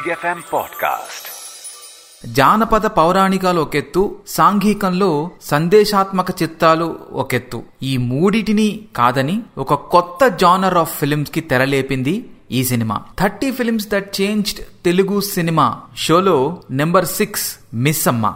[0.00, 1.28] Big FM podcast
[2.32, 7.62] జానపద పౌరాణికాలు ఒకెత్తు సాంఘికంలో సందేశాత్మక చిత్రాలు ఒకెత్తు.
[7.82, 13.00] ఈ మూడిటిని కాదని ఒక కొత్త జానర్ ఆఫ్ ఫిల్మ్స్కి తెరలేపింది ఈ cinema.
[13.18, 18.34] Thirty films that changed Telugu cinema షోలో నెంబర్ సిక్స్ మిస్ అమ్మ.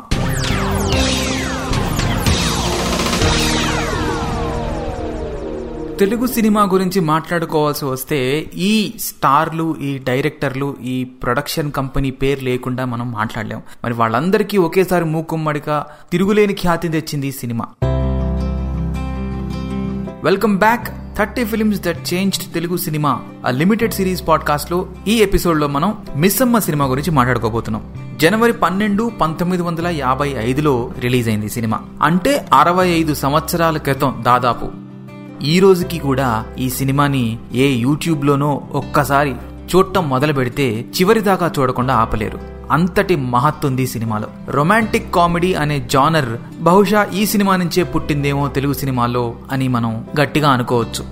[5.98, 13.12] తెలుగు సినిమా గురించి మాట్లాడుకోవాల్సి వస్తే ఈ స్టార్లు ఈ డైరెక్టర్లు ఈ ప్రొడక్షన్ కంపెనీ పేరు లేకుండా మనం
[13.12, 13.62] మాట్లాడలేం.
[13.84, 17.66] మరి వాళ్ళందరికీ ఒకేసారి మూకుమ్మడిగా తిరుగులేని ఖ్యాతి తెచ్చింది ఈ cinema.
[20.24, 25.98] Welcome back thirty films that changed Telugu cinema ఆ లిమిటెడ్ సిరీస్ పాడ్కాస్ట్లో ఈ ఎపిసోడ్లో మనం
[26.16, 27.82] మిస్సమ్మ సినిమా గురించి మాట్లాడుకోబోతున్నాం.
[28.16, 31.80] జనవరి పన్నెండు పంతొమ్మిది వందల యాభై ఐదులో రిలీజ్ అయింది సినిమా.
[32.02, 34.83] అంటే అరవై ఐదు సంవత్సరాల క్రితం దాదాపు.
[35.44, 39.34] ఈ రోజుకి కూడా ఈ సినిమాని ఏ యూట్యూబ్ లోనో ఒక్కసారి
[39.74, 42.38] చూడటం మొదలు పెడితే చివరి దాకా చూడకుండా ఆపలేరు.
[42.70, 44.26] అంతటి మహత్తుంది సినిమాలో.
[44.48, 51.04] రొమాంటిక్ కామెడీ అనే జానర్ బహుశా ఈ సినిమా నుంచే పుట్టిందేమో తెలుగు సినిమాలో అని మనం గట్టిగా అనుకోవచ్చు.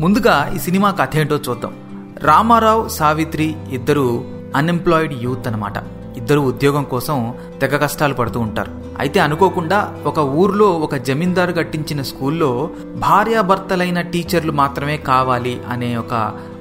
[0.00, 1.72] ముందుగా ఈ సినిమా కథ ఏంటో చూద్దాం.
[2.18, 4.24] రామారావు సావిత్రి ఇద్దరు
[4.56, 5.97] అన్ఎంప్లాయిడ్ యూత్ అన్నమాట.
[6.18, 7.18] ఇద్దరు ఉద్యోగం కోసం
[7.60, 8.72] తెగ కష్టాలు పడుతూ ఉంటారు.
[8.98, 12.50] అయితే అనుకోకుండా ఒక ఊర్లో ఒక జమీందారు కట్టించిన స్కూల్లో
[12.96, 16.14] భార్యాభర్తలైన టీచర్లు మాత్రమే కావాలి అనే ఒక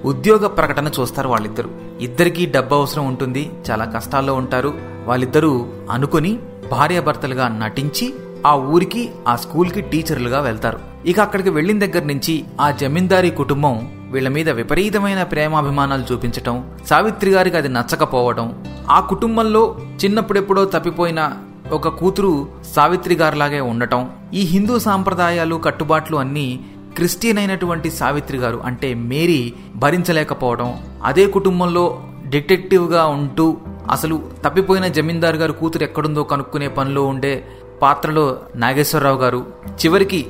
[0.06, 1.70] ఉద్యోగ ప్రకటన చూస్తారు వాళ్ళిద్దరు.
[2.02, 4.74] ఇద్దరికీ డబ్బు అవసరం ఉంటుంది చాలా కష్టాల్లో ఉంటారు.
[5.06, 5.54] వాళ్ళిద్దరూ
[5.92, 6.40] అనుకుని
[6.72, 8.08] భార్యాభర్తలుగా నటించి
[8.48, 10.80] ఆ ఊరికి ఆ స్కూల్కి టీచర్లుగా వెళ్తారు.
[11.06, 13.76] ఇక అక్కడికి వెళ్ళిన దగ్గర నుంచి ఆ జమీందారీ కుటుంబం
[14.12, 21.34] వీళ్ళ మీద విపరీతమైన ప్రేమాభిమానాలు చూపించటం సావిత్రి గారికి అది నచ్చకపోవడం ఆ కుటుంబంలో చిన్నప్పుడెప్పుడో తప్పిపోయిన
[21.72, 28.94] ఒక కూతురు సావిత్రి గారిలాగే ఉండటం ఈ హిందూ సాంప్రదాయాలు కట్టుబాట్లు అన్నీ క్రిస్టియన్ అయినటువంటి సావిత్రి గారు అంటే
[28.94, 33.58] మేరీ భరించలేకపోవడం అదే కుటుంబంలో డిటెక్టివ్గా ఉంటూ
[33.92, 37.48] అసలు తప్పిపోయిన జమీందారు గారు కూతురు ఎక్కడుందో కనుక్కునే పనిలో ఉండే
[37.82, 39.46] పాత్రలో నాగేశ్వరరావు గారు.
[39.86, 40.26] చివరికి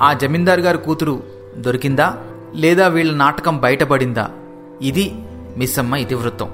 [0.00, 1.22] ఆ జమీందారు గారి కూతురు
[1.56, 2.16] దొరికిందా?
[2.54, 4.30] లేదా వీళ్ళ నాటకం బయటపడిందా?
[4.82, 5.14] ఇది
[5.56, 6.50] మిస్సమ్మ ఇతివృత్తం.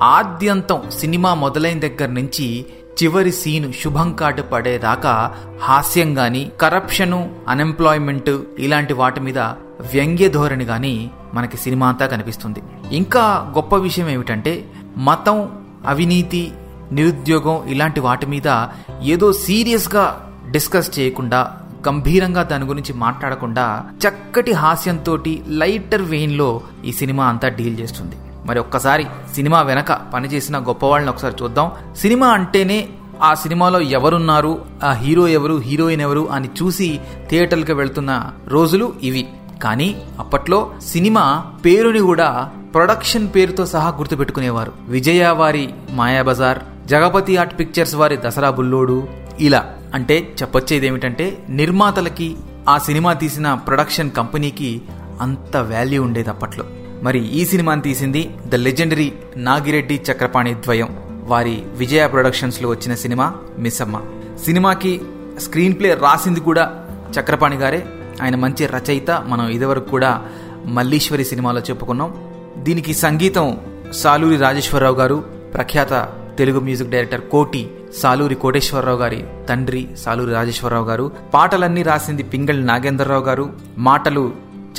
[0.00, 2.66] ఆద్యంతం సినిమా మొదలైన దగ్గర నుంచి
[3.02, 11.10] చివరి సీను శుభం కార్డు పడేదాకా హాస్యం గాని కరప్షను అన్ఎంప్లాయ్మెంట్ ఇలాంటి వాటి మీద వ్యంగ్య ధోరణి గాని
[11.34, 12.62] మనకి సినిమా అంతా కనిపిస్తుంది.
[12.92, 14.64] ఇంకా గొప్ప విషయం ఏమిటంటే
[14.96, 15.48] మతం
[15.86, 16.52] అవినీతి
[16.92, 18.66] నిరుద్యోగం ఇలాంటి వాటి మీద
[19.02, 27.48] ఏదో సీరియస్గా డిస్కస్ చేయకుండా గంభీరంగా దాని గురించి మాట్లాడకుండా చక్కటి హాస్యంతో లైటర్ వెయిన్లో ఈ సినిమా అంతా
[27.48, 28.16] డీల్ చేస్తుంది.
[28.46, 31.70] మరి ఒక్కసారి సినిమా వెనక పనిచేసిన గొప్పవాళ్ళని ఒకసారి చూద్దాం.
[31.96, 32.88] సినిమా అంటేనే
[33.22, 37.00] ఆ సినిమాలో ఎవరున్నారు ఆ హీరో ఎవరు హీరోయిన్ ఎవరు అని చూసి
[37.30, 39.28] థియేటర్కి వెళ్తున్న రోజులు ఇవి.
[39.62, 44.72] కానీ అప్పట్లో సినిమా పేరుని కూడా ప్రొడక్షన్ పేరుతో సహా గుర్తుపెట్టుకునేవారు.
[44.88, 49.08] విజయ వారి మాయాబజార్ జగపతి ఆర్ట్ పిక్చర్స్ వారి దసరా బుల్లోడు
[49.40, 49.66] ఇలా.
[49.94, 52.36] అంటే చెప్పొచ్చేది ఏమిటంటే నిర్మాతలకి
[52.68, 54.82] ఆ సినిమా తీసిన ప్రొడక్షన్ కంపెనీకి
[55.20, 56.64] అంత వాల్యూ ఉండేది అప్పట్లో.
[57.02, 60.88] మరి ఈ సినిమాని తీసింది ద లెజెండరీ నాగిరెడ్డి చక్రపాణి ద్వయం.
[61.24, 64.00] వారి విజయ ప్రొడక్షన్స్లో వచ్చిన సినిమా మిస్సమ్మ
[64.44, 65.00] సినిమాకి
[65.38, 66.86] స్క్రీన్ ప్లే రాసింది కూడా
[67.20, 67.86] చక్రపాణి గారే.
[68.22, 69.10] ఆయన మంచి రచయిత.
[69.10, 70.24] మనం ఇదివరకు కూడా
[70.64, 72.14] మల్లీశ్వరి సినిమాలో చెప్పుకున్నాం.
[72.56, 73.56] దీనికి సంగీతం
[73.92, 76.08] సాలూరి రాజేశ్వరరావు గారు ప్రఖ్యాత
[76.38, 83.24] తెలుగు మ్యూజిక్ డైరెక్టర్ కోటి సాలూరి కోటేశ్వరరావు గారి తండ్రి సాలూరి రాజేశ్వరరావు గారు పాటలన్నీ రాసింది పింగళి నాగేంద్రరావు
[83.24, 84.32] గారు మాటలు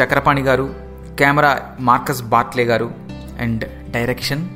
[0.04, 0.76] చక్రపాణి గారు
[1.20, 2.92] కెమెరా మార్కస్ బాట్లే గారు
[3.40, 4.50] అండ్ డైరెక్షన్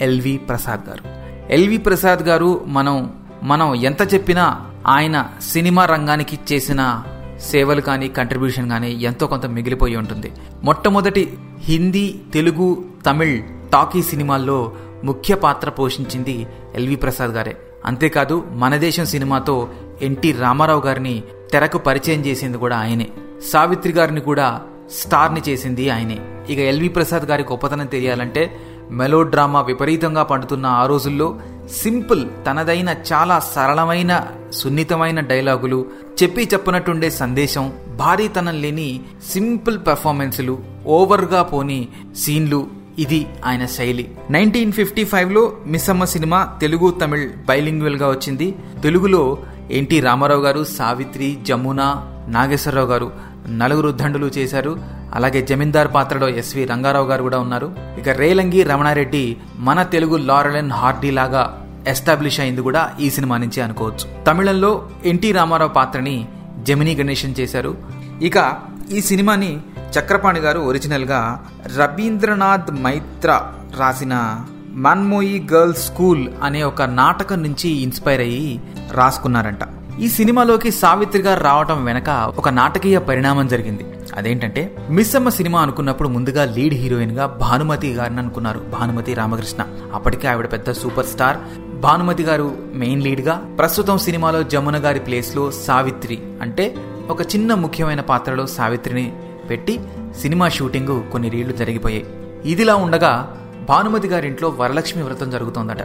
[0.00, 1.04] ఎల్వి ప్రసాద్ గారు.
[1.52, 3.12] ఎల్వి ప్రసాద్ గారు మనం
[3.42, 7.02] మనం ఎంత చెప్పినా ఆయన సినిమా రంగానికి చేసిన
[7.40, 10.32] సేవలు కానీ కంట్రిబ్యూషన్ కానీ ఎంతో కొంత మిగిలిపోయి ఉంటుంది.
[10.64, 13.42] మొట్టమొదటి హిందీ తెలుగు తమిళ్
[13.72, 14.72] టాకీ సినిమాల్లో
[15.04, 17.56] ముఖ్య పాత్ర పోషించింది ఎల్వి ప్రసాద్ గారే.
[17.84, 19.68] అంతేకాదు మన దేశం సినిమాతో
[20.02, 21.22] ఎన్టీ రామారావు గారిని
[21.52, 23.08] తెరకు పరిచయం చేసింది కూడా ఆయనే.
[23.52, 24.60] సావిత్రి గారిని కూడా
[24.90, 26.18] స్టార్ని చేసింది ఆయనే.
[26.48, 28.42] ఇక ఎల్వి ప్రసాద్ గారి గొప్పతనం తెలియాలంటే
[28.90, 31.40] మెలో డ్రామా విపరీతంగా పండుతున్న ఆ రోజుల్లో
[31.82, 34.12] సింపుల్ తనదైన చాలా సరళమైన
[34.52, 35.86] సున్నితమైన డైలాగులు
[36.22, 39.00] చెప్పి చెప్పనట్టుండే సందేశం భారీతనం లేని
[39.32, 42.60] సింపుల్ పెర్ఫార్మెన్సులు ఓవర్గా పోని సీన్లు
[42.98, 44.10] ఇది ఆయన శైలి.
[44.30, 48.54] నైన్టీన్ ఫిఫ్టీ ఫైవ్లో మిస్సమ్మ సినిమా తెలుగు తమిళ్ బైలింగ్వల్గా వచ్చింది.
[48.82, 49.38] తెలుగులో
[49.70, 53.12] ఎన్టీ రామారావు గారు సావిత్రి జమున నాగేశ్వరరావు గారు
[53.50, 54.78] నలుగురు దండులు చేశారు.
[55.14, 57.74] అలాగే జమీందార్ పాత్రలో ఎస్వి రంగారావు గారు కూడా ఉన్నారు.
[57.98, 64.24] ఇక రేలంగి రమణారెడ్డి మన తెలుగు లారెలెన్ హార్డీ లాగా ఎస్టాబ్లిష్ అయింది కూడా ఈ సినిమా నుంచి అనుకోవచ్చు.
[64.24, 66.28] తమిళంలో ఎన్టీ రామారావు పాత్రని
[66.62, 67.76] జమినీ గణేశన్ చేశారు.
[68.22, 68.56] ఇక
[68.92, 69.58] ఈ సినిమాని
[69.98, 71.44] చక్రపాణి గారు ఒరిజినల్గా
[71.78, 73.40] రవీంద్రనాథ్ మైత్ర
[73.76, 78.62] రాసిన మన్మోయి గర్ల్స్ స్కూల్ అనే ఒక నాటకం నుంచి ఇన్స్పైర్ అయ్యి
[78.92, 79.58] రాసుకున్నారంట.
[80.00, 83.86] ఈ సినిమాలోకి సావిత్రి గారు రావటం వెనక ఒక నాటకీయ పరిణామం జరిగింది.
[84.16, 89.64] అదేంటంటే మిస్సమ్మ సినిమా అనుకున్నప్పుడు ముందుగా లీడ్ హీరోయిన్గా భానుమతి గారిని అనుకున్నారు భానుమతి రామకృష్ణ.
[89.94, 91.36] అప్పటికే ఆవిడ పెద్ద సూపర్ స్టార్.
[91.80, 96.18] భానుమతి గారు మెయిన్ లీడ్గా ప్రస్తుతం సినిమాలో జమున గారి ప్లేస్లో సావిత్రి.
[96.42, 96.74] అంటే
[97.08, 99.12] ఒక చిన్న ముఖ్యమైన పాత్రలో సావిత్రిని
[99.48, 99.80] పెట్టి
[100.20, 102.06] సినిమా షూటింగ్ కొన్ని రీళ్ళు జరిగిపోయాయి.
[102.44, 103.36] ఇదిలా ఉండగా
[103.68, 105.78] భానుమతి గారింట్లో వరలక్ష్మి వ్రతం జరుగుతోందట.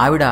[0.00, 0.24] ఆవిడ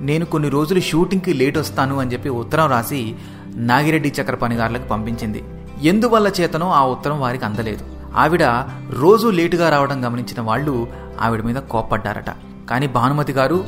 [0.00, 3.14] నేను కొన్ని రోజులు షూటింగ్కి లేట్ వస్తాను అని చెప్పి ఉత్తరం రాసి
[3.54, 5.44] నాగిరెడ్డి చక్రపాణి గారులకు పంపించింది.
[5.82, 7.84] ఎందువల్ల చేతనో ఆ ఉత్తరం వారికి అందలేదు.
[8.16, 8.42] ఆవిడ
[8.90, 10.88] రోజు లేటుగా రావడం గమనించిన వాళ్ళు
[11.20, 12.30] ఆవిడ మీద కోప్పడ్డారట.
[12.70, 13.64] కానీ భానుమతి గారు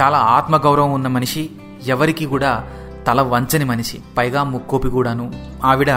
[0.00, 1.50] చాలా ఆత్మగౌరవం ఉన్న మనిషి
[1.86, 2.64] ఎవరికి కూడా
[3.06, 5.32] తల వంచని మనిషి పైగా ముక్కోపి కూడాను.
[5.64, 5.90] ఆవిడ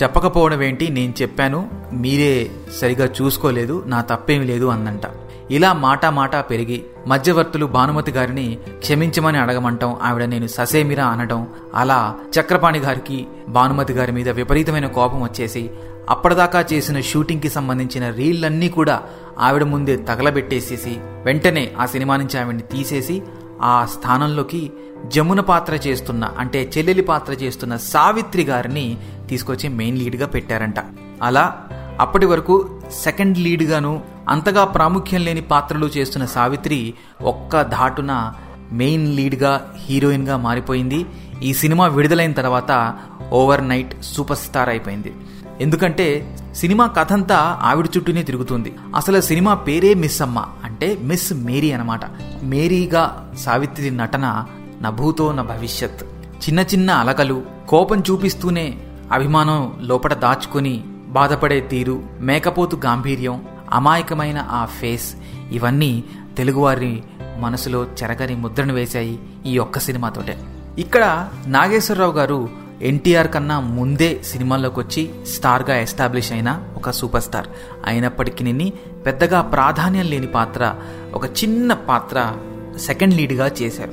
[0.00, 0.86] చెప్పకపోవడం ఏంటి?
[0.90, 1.60] నేను చెప్పాను
[1.96, 2.32] మీరే
[2.80, 5.06] సరిగా చూసుకోలేదు నా తప్పేమి లేదు అందంట
[5.50, 8.46] ఇలా మాటా మాటా పెరిగి మధ్యవర్తులు భానుమతి గారిని
[8.80, 11.42] క్షమించమని అడగమంటాం ఆవిడ నేను ససేమిరా అనడం
[11.74, 11.98] అలా
[12.36, 15.62] చక్రపాణి గారికి భానుమతి గారి మీద విపరీతమైన కోపం వచ్చేసి
[16.08, 18.96] అప్పటిదాకా చేసిన షూటింగ్కి సంబంధించిన రీళ్ళన్నీ కూడా
[19.40, 20.94] ఆవిడ ముందే తగలబెట్టేసేసి
[21.24, 23.16] వెంటనే ఆ సినిమా నుంచి ఆవిడని తీసేసి
[23.62, 24.72] ఆ స్థానంలోకి
[25.06, 28.96] జమున పాత్ర చేస్తున్న అంటే చెల్లెలి పాత్ర చేస్తున్న సావిత్రి గారిని
[29.28, 30.74] తీసుకొచ్చి మెయిన్ లీడ్గా పెట్టారంట.
[31.22, 31.68] అలా
[32.00, 38.32] అప్పటి వరకు సెకండ్ లీడ్గాను అంతగా ప్రాముఖ్యం లేని పాత్రలు చేస్తున్న సావిత్రి ఒక్క ధాటున
[38.72, 41.06] మెయిన్ లీడ్గా హీరోయిన్గా మారిపోయింది.
[41.42, 42.98] ఈ సినిమా విడుదలైన తర్వాత
[43.32, 45.14] ఓవర్ నైట్ సూపర్ స్టార్ అయిపోయింది.
[45.60, 48.74] ఎందుకంటే సినిమా కథంతా ఆవిడ చుట్టూనే తిరుగుతుంది.
[48.96, 52.00] అసలు సినిమా పేరే మిస్ అమ్మ అంటే మిస్ మేరీ అనమాట
[52.42, 54.46] మేరీగా సావిత్రి నటన
[54.82, 56.04] నభూతో నా భవిష్యత్.
[56.36, 58.78] చిన్న చిన్న అలకలు కోపం చూపిస్తూనే
[59.12, 65.14] అభిమానం లోపట దాచుకుని బాధపడే తీరు మేకపోతు గాంభీర్యం అమాయకమైన ఆ ఫేస్
[65.50, 66.04] ఇవన్నీ
[66.36, 67.02] తెలుగువారి
[67.38, 70.38] మనసులో చెరగని ముద్రను వేశాయి ఈ ఒక్క సినిమాతోటే.
[70.78, 72.48] ఇక్కడ నాగేశ్వరరావు గారు
[72.82, 77.46] ఎన్టీఆర్ కన్నా ముందే సినిమాల్లోకి వచ్చి స్టార్గా ఎస్టాబ్లిష్ అయిన ఒక సూపర్ స్టార్
[77.84, 78.72] అయినప్పటికీ
[79.06, 80.74] పెద్దగా ప్రాధాన్యం లేని పాత్ర
[81.14, 82.32] ఒక చిన్న పాత్ర
[82.78, 83.92] సెకండ్ లీడ్గా చేశారు.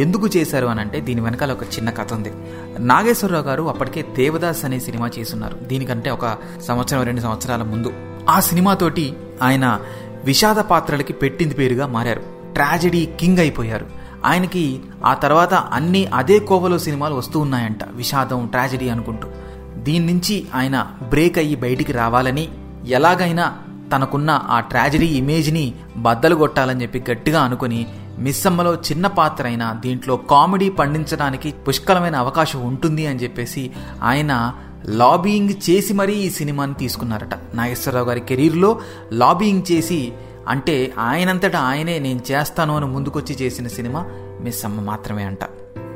[0.00, 2.32] ఎందుకు చేశారు అని అంటే దీని వెనకాల ఒక చిన్న కథ ఉంది.
[2.78, 5.56] నాగేశ్వరరావు గారు అప్పటికే దేవదాస్ అనే సినిమా చేస్తున్నారు.
[5.56, 6.36] దీనికంటే ఒక
[6.66, 7.92] సంవత్సరం రెండు సంవత్సరాల ముందు.
[8.30, 9.80] ఆ సినిమాతోటి ఆయన
[10.24, 12.22] విషాద పాత్రలకి పెట్టింది పేరుగా మారారు.
[12.54, 14.01] ట్రాజడీ కింగ్ అయిపోయారు.
[14.24, 17.84] ఆయనకి ఆ తర్వాత అన్ని అదే కోవలో సినిమాలు వస్తూ ఉన్నాయంట.
[17.84, 19.28] విషాదం ట్రాజడీ అనుకుంటూ.
[19.76, 22.48] దీని నుంచి ఆయన బ్రేక్ అయ్యి బయటికి రావాలని
[22.86, 23.58] ఎలాగైనా
[23.96, 27.86] తనకున్న ఆ ట్రాజడీ ఇమేజ్ని బద్దలు కొట్టాలని చెప్పి గట్టిగా అనుకుని
[28.18, 33.70] మిస్సమ్మలో చిన్న పాత్ర అయినా దీంట్లో కామెడీ పండించడానికి పుష్కలమైన అవకాశం ఉంటుంది అని చెప్పేసి
[34.02, 34.52] ఆయన
[34.84, 37.34] లాబీయింగ్ చేసి మరీ ఈ సినిమాని తీసుకున్నారట.
[37.54, 38.80] నాగేశ్వరరావు గారి కెరీర్లో
[39.12, 40.12] లాబీయింగ్ చేసి
[40.48, 44.04] అంటే ఆయనంతటా ఆయనే నేను చేస్తాను అని ముందుకొచ్చి చేసిన సినిమా
[44.40, 45.38] మిస్ అమ్మ మాత్రమే అంట.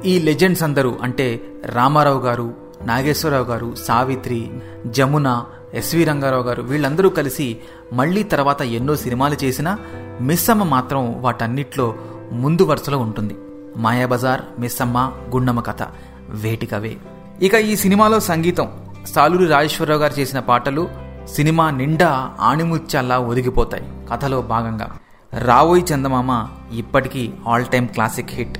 [0.05, 4.51] ఈ లెజెండ్స్ అందరూ అంటే రామారావు గారు నాగేశ్వరరావు గారు సావిత్రి
[4.87, 5.45] జమున
[5.75, 7.57] ఎస్వి రంగారావు గారు వీళ్ళందరూ కలిసి
[7.93, 9.79] మళ్ళీ తర్వాత ఎన్నో సినిమాలు చేసినా
[10.21, 11.95] మిస్ అమ్మ మాత్రం వాటన్నిట్లో
[12.33, 13.37] ముందు వరుసలో ఉంటుంది.
[13.77, 15.83] మాయాబజార్ మిస్ అమ్మ గుండమ్మ కథ
[16.29, 16.97] వేటికవే.
[17.43, 18.69] ఇక ఈ సినిమాలో సంగీతం
[19.15, 20.89] సాలూరి రాజేశ్వరరావు గారు చేసిన పాటలు
[21.29, 23.85] సినిమా నిండా ఆణిముత్యాల్లా ఒదిగిపోతాయి.
[24.13, 24.99] కథలో భాగంగా.
[25.39, 28.59] రావోయ్ చందమామ ఇప్పటికీ ఆల్ టైమ్ క్లాసిక్ హిట్.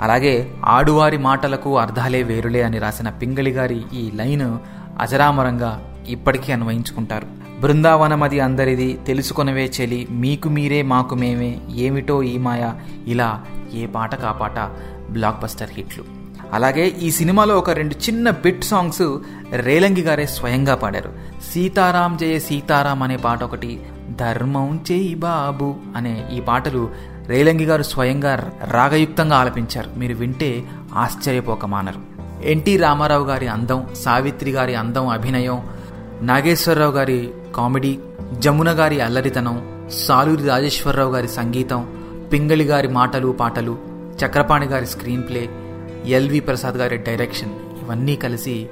[0.00, 4.58] అలాగే ఆడువారి మాటలకు అర్థాలే వేరులే అని రాసిన పింగళి గారి ఈ లైన్
[5.00, 7.26] అజరామరంగా ఇప్పటికీ అన్వయించుకుంటారు.
[7.60, 12.72] బృందావనమది అందరిది తెలుసుకొనవే చెలి మీకు మీరే మాకు మేమే ఏమిటో ఈ మాయ
[13.06, 13.42] ఇలా
[13.72, 14.58] ఏ పాట కాపాట
[15.10, 16.21] బ్లాక్ బస్టర్ హిట్లు.
[16.52, 19.18] అలాగే ఈ సినిమాలో ఒక రెండు చిన్న బిట్ సాంగ్స్
[19.52, 21.12] రేలంగి గారే స్వయంగా పాడారు.
[21.52, 23.80] సీతారాం జయ సీతారాం అనే పాట ఒకటి
[24.10, 26.90] ధర్మం చేయి బాబు అనే ఈ పాటలు
[27.26, 29.90] రేలంగి గారు స్వయంగా రాగయుక్తంగా ఆలపించారు.
[29.96, 32.00] మీరు వింటే ఆశ్చర్యపోక మానరు.
[32.42, 35.62] ఎన్టీ రామారావు గారి అందం సావిత్రి గారి అందం అభినయం
[36.22, 37.98] నాగేశ్వరరావు గారి కామెడీ
[38.38, 41.86] జమున గారి అల్లరితనం సాలూరి రాజేశ్వరరావు గారి సంగీతం
[42.32, 43.78] పింగళి గారి మాటలు పాటలు
[44.24, 45.48] చక్రపాణి గారి స్క్రీన్ ప్లే
[46.06, 48.66] ఎల్వి ప్రసాద్ గారి డైరెక్షన్ ఇవన్నీ కలిసి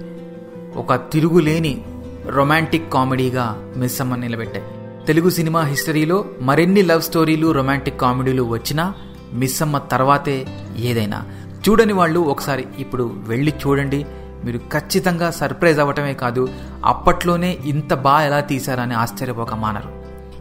[0.76, 1.84] ఒక తిరుగులేని
[2.26, 4.64] రొమాంటిక్ కామెడీగా మిస్ అమ్మ నిలబెట్టాయి.
[5.06, 8.94] తెలుగు సినిమా హిస్టరీలో మరిన్ని లవ్ స్టోరీలు రొమాంటిక్ కామెడీలు వచ్చినా
[9.32, 10.46] మిస్ అమ్మ తర్వాతే
[10.76, 11.22] ఏదైనా.
[11.68, 14.06] చూడని వాళ్ళు ఒకసారి ఇప్పుడు వెళ్ళి చూడండి.
[14.44, 16.48] మీరు ఖచ్చితంగా సర్ప్రైజ్ అవ్వటమే కాదు
[16.84, 20.00] అప్పట్లోనే ఇంత బాగా ఎలా తీశారని ఆశ్చర్యపోక మానరు.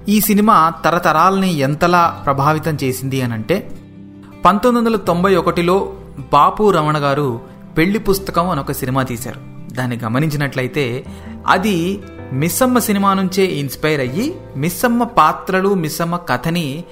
[0.09, 3.71] ఈ సినిమా తరతరాలని ఎంతలా ప్రభావితం చేసింది అని అంటే
[4.45, 5.93] పంతొమ్మిది వందల తొంభై ఒకటిలో
[6.31, 7.41] బాపు రమణ గారు
[7.77, 9.39] పెళ్ళి పుస్తకం అని ఒక సినిమా తీశారు.
[9.73, 11.05] దాన్ని గమనించినట్లయితే
[11.47, 11.99] అది
[12.33, 16.83] మిస్సమ్మ సినిమా నుంచే ఇన్స్పైర్ అయ్యి మిస్సమ్మ పాత్రలు మిస్సమ్మ కథని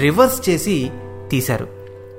[0.00, 0.90] రివర్స్ చేసి
[1.30, 1.68] తీశారు.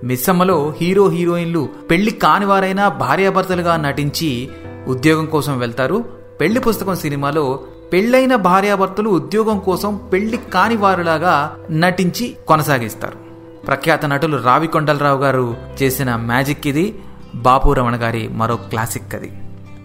[0.03, 4.49] మిస్సమ్మలో హీరో హీరోయిన్లు పెళ్ళి కానివారైనా భార్యాభర్తలుగా నటించి
[4.87, 6.05] ఉద్యోగం కోసం వెళ్తారు.
[6.41, 7.59] పెళ్ళి పుస్తకం సినిమాలో
[7.93, 13.24] పెళ్ళైన భార్యాభర్తలు ఉద్యోగం కోసం పెళ్ళి కాని వారిలాగా నటించి కొనసాగిస్తారు.
[13.67, 17.03] ప్రఖ్యాత నటులు రావి కొండలరావు గారు చేసిన మ్యాజిక్ ఇది
[17.35, 19.37] బాపు రమణ గారి మరో క్లాసిక్ అది.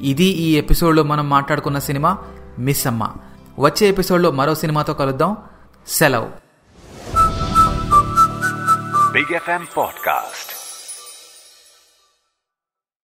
[0.03, 2.19] ఇది ఈ ఎపిసోడ్లో మనం మాట్లాడుకున్న సినిమా
[2.59, 3.11] మిస్ అమ్మ
[3.59, 5.37] వచ్చే ఎపిసోడ్లో మరో సినిమాతో కలుద్దాం.
[5.87, 6.51] సెలవు.
[9.11, 10.60] Big FM Podcast.